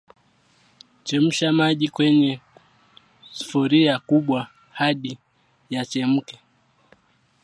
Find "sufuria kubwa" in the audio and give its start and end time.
3.31-4.47